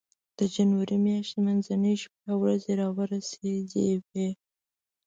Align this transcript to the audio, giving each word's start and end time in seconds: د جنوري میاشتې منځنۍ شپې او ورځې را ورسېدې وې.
د 0.37 0.39
جنوري 0.53 0.97
میاشتې 1.07 1.39
منځنۍ 1.47 1.95
شپې 2.03 2.21
او 2.31 2.35
ورځې 2.43 2.71
را 2.79 2.87
ورسېدې 2.97 3.87
وې. 4.09 4.29